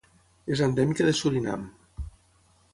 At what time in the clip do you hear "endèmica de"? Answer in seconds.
0.67-1.15